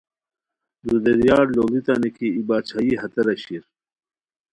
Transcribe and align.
دودیریار 0.87 1.45
لوڑیتانی 1.55 2.09
کی 2.17 2.27
ای 2.35 2.41
باچھائی 2.47 2.91
ہتیرا 3.01 3.33
شیر 3.43 3.63